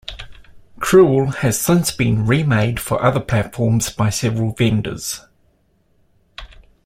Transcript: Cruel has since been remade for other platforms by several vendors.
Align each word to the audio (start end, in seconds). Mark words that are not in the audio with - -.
Cruel 0.79 1.27
has 1.27 1.61
since 1.61 1.91
been 1.91 2.25
remade 2.25 2.79
for 2.79 3.03
other 3.03 3.19
platforms 3.19 3.91
by 3.91 4.09
several 4.09 4.51
vendors. 4.55 5.19